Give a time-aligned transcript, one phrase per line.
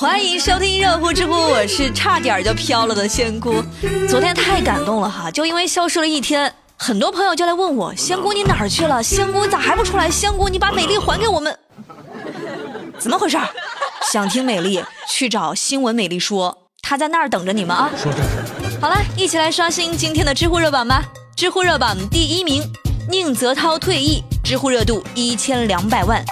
[0.00, 3.60] 欢迎收听热乎知乎，我是差点就飘了的仙姑。
[4.08, 9.02] 昨天太感动了哈，就因为消失了一天，很多朋友就来问我：仙姑你哪儿去了？
[9.02, 10.08] 仙姑咋还不出来？
[10.08, 11.58] 仙姑你把美丽还给我们？
[12.96, 13.36] 怎么回事？
[14.12, 17.90] 想听美丽，去找新闻美丽说，她在那儿等着你们啊。
[18.00, 18.78] 说正事。
[18.80, 21.02] 好了，一起来刷新今天的知乎热榜吧。
[21.34, 22.62] 知乎热榜第一名，
[23.10, 26.24] 宁泽涛退役，知乎热度一千两百万。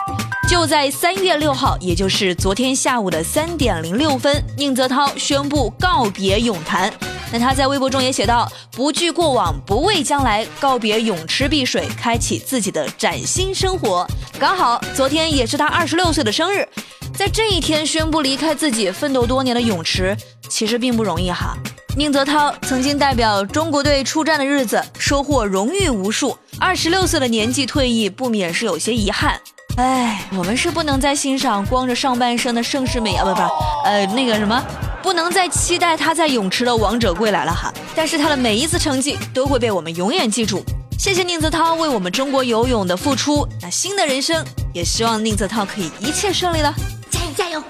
[0.48, 6.92] 就在三月六号，也就是昨天下午的三点零六分，宁泽涛宣布告别泳坛。
[7.32, 14.06] 那他在微博中也写道：“不惧过往，不畏将来，告别泳池碧水，开启自己的崭新生活。”
[14.38, 16.66] 刚好昨天也是他二十六岁的生日，
[17.12, 20.16] 在这一天宣布离开自己奋斗多年的泳池，
[20.48, 21.56] 其实并不容易哈。
[21.96, 26.38] 宁泽涛曾经代表中国队出战的日子，收获荣誉无数。
[26.60, 29.40] 二十六岁的年纪退役，不免是有些遗憾。
[29.76, 33.40] 哎，我们是不能再欣赏光着上半身的盛世美啊，不不，
[33.84, 34.62] 呃，那个什么，
[35.02, 37.70] 不能再期待他在泳池的王者归来了哈。
[37.94, 40.62] 但是他的每一次成绩都会被我们永远记住。
[40.98, 43.46] 谢谢宁泽涛为我们中国游泳的付出。
[43.60, 44.42] 那新的人生，
[44.72, 46.74] 也希望宁泽涛可以一切顺利了，
[47.10, 47.62] 加油加油！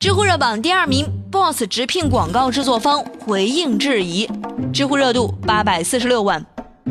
[0.00, 4.28] 知乎热榜第二名，BOSS 直聘广告制作方回应质疑，
[4.70, 6.44] 知乎热度八百四十六万。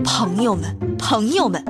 [0.04, 1.64] 朋友们，朋友们，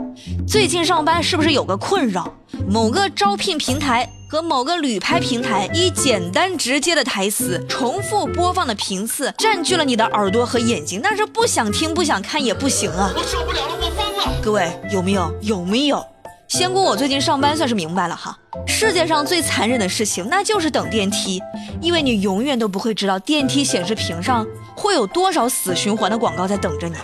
[0.47, 2.33] 最近上班是不是有个困扰？
[2.67, 13.14] 某个招聘平台和某个旅拍平台以简单直接的台词、重复播放的频次占据了你的耳朵和眼睛，那是不想听、不想看也不行啊！
[13.16, 14.42] 我受不了了，我疯了！
[14.42, 15.33] 各位有没有？
[15.42, 16.03] 有没有？
[16.47, 21.42] 仙姑，我最近上班算是明白了哈，世界上最残忍的事情那就是等电梯，
[21.81, 26.95] 因为你永远都不会知道电梯显示屏上会有多少死循环的广告在等着你。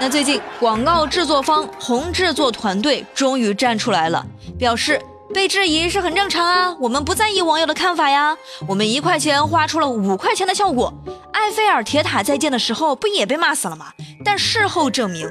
[0.00, 4.24] 那最近广告制作方红制作团队终于站出来了，
[4.58, 5.00] 表示
[5.32, 8.36] 被质疑是很正常啊，我们不在意网友的看法呀，
[8.68, 10.92] 我们一块钱花出了五块钱的效果。
[11.32, 13.86] 埃菲尔铁塔在建的时候不也被骂死了吗？
[14.24, 15.28] 但事后证明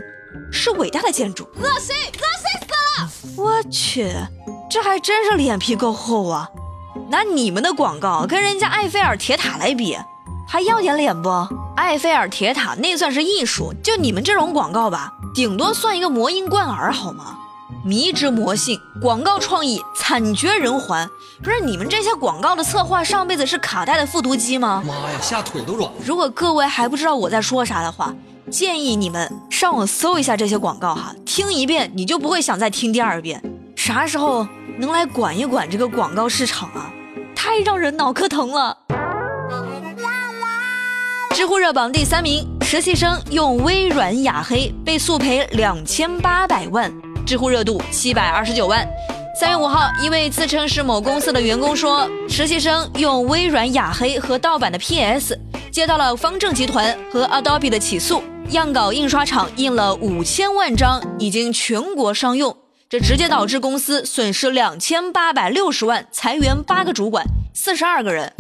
[0.52, 1.44] 是伟大的建筑。
[1.56, 3.44] 恶心，恶心死了！
[3.44, 4.12] 我去，
[4.70, 6.50] 这还真是脸皮够厚啊！
[7.10, 9.98] 拿你们的广告跟人家埃菲尔铁塔来比。
[10.48, 11.30] 还要点脸不？
[11.78, 17.38] 埃菲尔铁塔那算是艺术，就你们这种广告吧，顶多算一个魔音贯耳好吗？
[17.84, 21.10] 迷之魔性，广告创意惨绝人寰。
[21.42, 24.84] 不是你们这些广告的策划，上辈子是卡带的复读机吗？
[24.86, 25.98] 妈呀，吓腿都软了。
[26.06, 28.14] 如果各位还不知道我在说啥的话，
[28.52, 33.42] 建议你们上网搜一下这些广告哈，听一遍你就不会想再听第二遍。
[33.76, 34.48] 啥时候
[34.78, 36.94] 能来管一管这个广告市场啊？
[37.36, 38.78] 太让人脑壳疼了。
[41.34, 46.94] 知乎热榜第三名，实习生用微软雅黑被诉赔两千八百万，
[47.26, 48.88] 知乎热度七百二十九万。
[49.36, 55.36] 三月五号，一位自称是某公司的员工说，实习生用微软雅黑和盗版的 PS，
[55.72, 58.22] 接到了方正集团和 Adobe 的起诉，
[58.52, 62.56] 样稿印刷厂印了五千万张，已经全国商用，
[62.88, 68.32] 这直接导致公司损失两千八百六十万，裁员八个主管，四十二个人。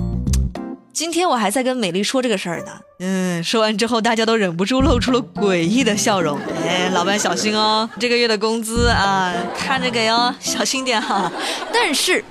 [0.93, 6.37] 今天我还在跟美丽说这个事儿呢，嗯，说完之后大家都忍不住露出了诡异的笑容。
[6.63, 11.31] 哎，老板小心哦，这个月的工资啊，看着给哦，小心点哈。
[11.73, 12.23] 但是，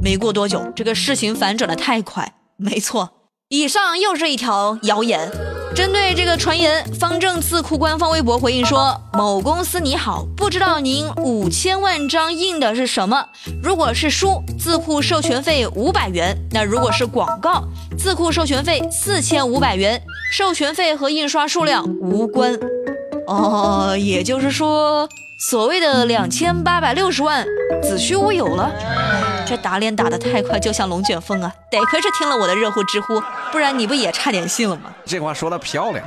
[0.00, 3.10] 没过多久，这个事情反转的太快，没错。
[3.48, 5.28] 以上又是一条谣言。
[5.74, 13.26] 针对这个传言，方正字库官方微博回应说：“某公司你好，不知道您五千万张印的是什么？
[13.60, 17.64] 如果是书，字库授权费五百元；那如果是广告，
[17.98, 20.00] 字库授权费四千五百元，
[20.32, 22.56] 授权费和印刷数量无关。
[23.26, 25.08] 哦，也就是说，
[25.50, 27.44] 所谓的两千八百六十万，
[27.82, 28.70] 子虚乌有了。”
[29.46, 31.52] 这打脸打得太快，就像龙卷风啊！
[31.70, 33.22] 得亏是听了我的热乎知乎，
[33.52, 34.94] 不然你不也差点信了吗？
[35.04, 36.04] 这话说的漂亮。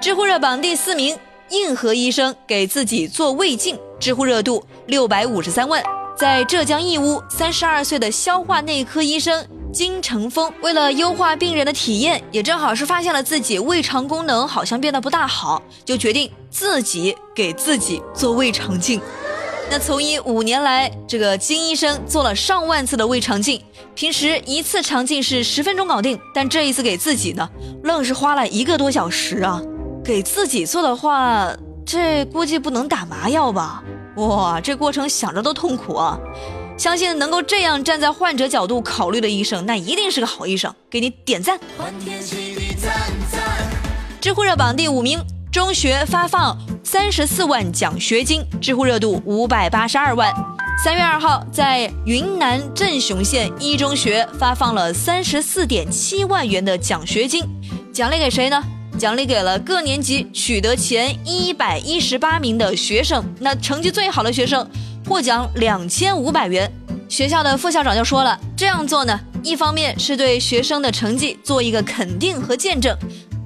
[0.00, 1.16] 知乎热榜第四名，
[1.50, 5.80] 硬核医生给自己做胃镜，知乎热度六百五十三万。
[6.16, 19.00] 在浙江义乌，三十二岁的消化内科医生金成峰，为了优化病人的体验，也正好是发现了自己胃肠功能好像变得不大好，就决定自己给自己做胃肠镜。
[19.70, 23.62] 那从医五年来，这个金医生做了上万次的胃肠镜，
[23.94, 27.48] 平时一次肠镜是十分钟搞定，但这一次给自己呢，
[27.82, 29.62] 愣是花了一个多小时啊！
[30.04, 31.50] 给自己做的话，
[31.86, 33.82] 这估计不能打麻药吧？
[34.16, 36.18] 哇，这过程想着都痛苦啊！
[36.76, 41.58] 相信能够这样站在患者角度考虑的医生，那一定是个好医生，给你点赞！
[44.20, 45.18] 知乎热榜第五名，
[45.52, 46.56] 中学发放。
[46.82, 50.34] 三十四万奖学金，知乎热度五百八十二万。
[50.82, 57.44] 三月二号，在云南镇雄县一中学发放了三十四点七万元的奖学金，
[57.92, 58.64] 奖励给谁呢？
[58.98, 64.66] 奖励给了各年级取得前一百一十八名的学生，那成绩最好的学生
[65.06, 66.70] 获奖两千五百元。
[67.10, 72.96] 学校的副校长就说了，这样做呢，一方面是对学生的成绩做一个肯定和见证，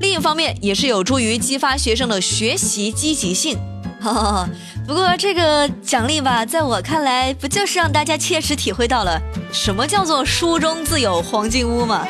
[0.01, 3.59] 另一方面也是有助于激发学生的学习积极性。
[4.01, 4.49] 哈哈哈
[4.87, 9.21] 不过这个奖励吧，在我看来，不就是让大家切实体会到了
[9.53, 12.07] 什么叫做书中自有黄金屋吗？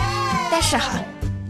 [0.50, 0.90] 但是哈，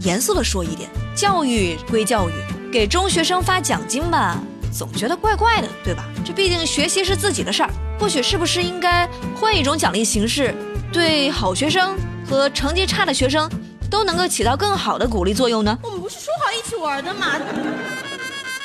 [0.01, 0.89] 严肃的说一点。
[1.15, 2.33] 教育归教育，
[2.71, 4.37] 给中学生发奖金吧，
[4.71, 6.05] 总觉得怪怪的，对吧？
[6.23, 7.69] 这毕竟学习是自己的事儿，
[7.99, 10.53] 或许是不是应该换一种奖励形式，
[10.93, 11.97] 对好学生
[12.29, 13.49] 和成绩差的学生
[13.89, 15.77] 都能够起到更好的鼓励作用呢？
[15.83, 17.33] 我们不是说好一起玩的吗？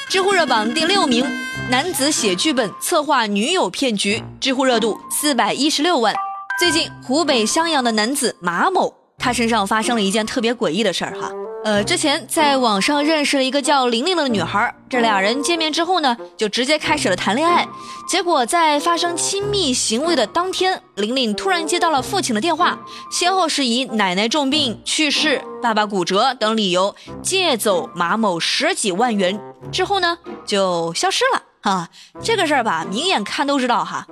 [0.09, 1.25] 知乎热榜第六名，
[1.71, 6.15] 男子写剧本策划女友骗局，知乎热度四百一十六万。
[6.59, 11.31] 最近，湖北襄阳的男子马某，他身上发生了一件特别诡异的事儿哈。
[11.65, 17.69] 呃，之前在网上认识了一个叫玲玲的女孩，这俩人见面之后呢，就直接开始了谈恋爱。
[18.09, 22.81] 结果在发生亲密行为的当天，玲玲突然接到了父亲的电话，
[23.13, 31.43] 先后是以奶奶重病去世、爸爸骨折等理由借走马某十几万元，之后呢就消失了。
[31.63, 31.89] 哈，
[32.21, 34.05] 这个事儿吧，明眼看都知道哈，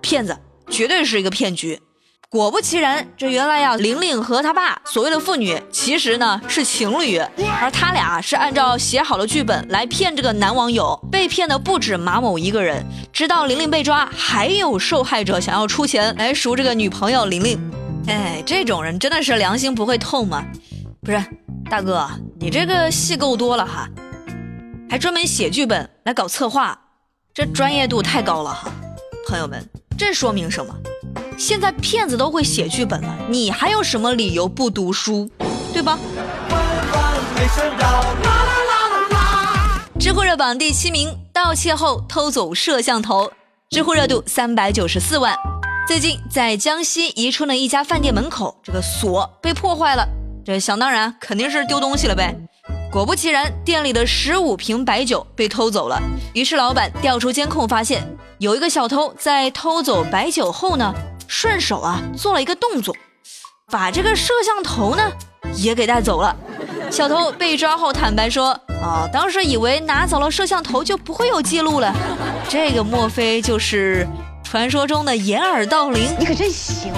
[0.00, 0.38] 骗子
[0.70, 1.80] 绝对是一个骗局。
[2.34, 7.16] 果不其然，这原来呀，玲玲和他爸所谓的父女，其实呢是情侣，
[7.60, 12.84] 而他俩是按照写好的剧本来骗这个男网友，被骗的不止马某一个人。
[13.12, 17.72] 直到玲玲被抓，还有受害者想要出钱来赎这个女朋友玲玲。
[18.08, 20.44] 哎，这种人真的是良心不会痛吗？
[21.02, 21.24] 不是，
[21.70, 22.04] 大哥，
[22.40, 23.88] 你这个戏够多了哈，
[24.90, 26.76] 还专门写剧本来搞策划，
[27.32, 28.72] 这专业度太高了哈。
[29.28, 29.64] 朋友们，
[29.96, 30.74] 这说明什么？
[31.36, 35.28] 现在骗子都会写剧本了，你还有什么理由不读书，
[35.72, 35.98] 对吧？
[39.98, 43.30] 知乎热榜第七名，盗窃后偷走摄像头，
[43.70, 45.36] 知乎热度三百九十四万。
[45.86, 50.06] 最近在江西宜春的一家饭店门口，这个锁被破坏了，
[50.44, 52.34] 这想当然肯定是丢东西了呗。
[52.90, 56.00] 果不其然，店里的十五瓶白酒被偷走了。
[56.32, 58.06] 于是老板调出监控，发现
[58.38, 60.94] 有一个小偷在偷走白酒后呢。
[61.26, 62.94] 顺手啊，做了一个动作，
[63.70, 65.10] 把这个摄像头呢
[65.56, 66.34] 也给带走了。
[66.90, 68.50] 小偷被抓后坦白说
[68.82, 71.92] ：“啊，当时以为拿走了摄像头就不会有记录了。
[72.48, 74.06] 这个莫非就是
[74.44, 76.14] 传说中的掩耳盗铃？
[76.18, 76.92] 你可真行！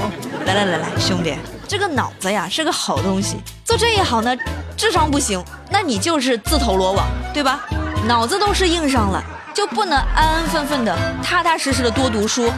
[0.44, 1.34] 来来来来，兄弟，
[1.66, 4.36] 这个脑子呀是个好东西，做这一行呢，
[4.76, 7.60] 智商不行，那你就是自投罗网，对吧？
[8.06, 9.22] 脑子都是硬伤了，
[9.54, 12.52] 就不能安安分分的、踏踏实实的多读书，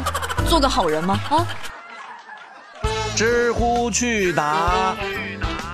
[0.49, 1.21] 做个好人吗？
[1.31, 1.47] 啊？”
[3.15, 4.97] 知乎趣答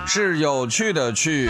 [0.05, 1.49] 是有趣的趣。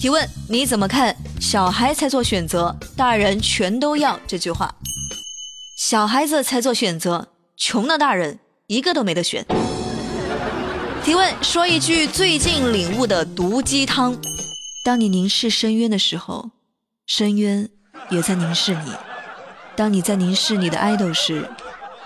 [0.00, 4.74] 提问：你怎么看“小孩才做选择，大人全都要”这句话？
[5.78, 9.44] 小孩子才做选择，穷的大人一个都没得选。
[11.02, 14.16] 提问：说一句最近领悟的毒鸡汤：
[14.84, 16.50] 当你凝视深渊的时候，
[17.06, 17.68] 深渊
[18.10, 18.92] 也在凝视你；
[19.76, 21.48] 当你在凝视你的 idol 时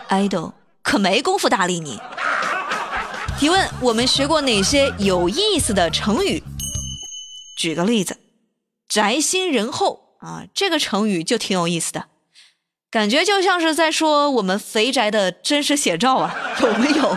[0.09, 0.53] ，idol。
[0.81, 2.01] 可没工夫搭理你。
[3.39, 6.43] 提问：我们学过哪些有意思的成语？
[7.59, 8.17] 举个例子
[8.89, 12.07] ，“宅心仁厚”啊，这个成语就挺有意思的，
[12.91, 17.17] 感觉就像是在说我们肥宅的真实写照啊， 有没有？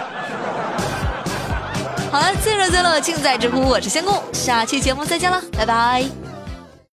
[2.11, 6.30] 好了，最热最乐尽在知乎，我是仙姑，下期节目再见了，拜拜。